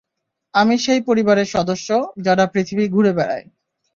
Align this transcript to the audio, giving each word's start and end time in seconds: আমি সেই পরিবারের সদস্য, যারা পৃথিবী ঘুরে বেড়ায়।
আমি 0.53 0.75
সেই 0.77 1.01
পরিবারের 1.01 1.47
সদস্য, 1.47 1.89
যারা 2.17 2.43
পৃথিবী 2.47 2.85
ঘুরে 2.87 3.11
বেড়ায়। 3.13 3.45